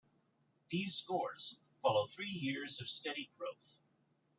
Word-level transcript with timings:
These 0.71 0.95
scores 0.95 1.59
follow 1.83 2.07
three 2.07 2.31
years 2.31 2.81
of 2.81 2.89
steady 2.89 3.29
growth. 3.37 3.77